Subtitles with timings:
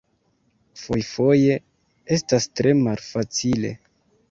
[0.83, 1.59] Fojfoje
[2.19, 3.75] estas tre malfacile.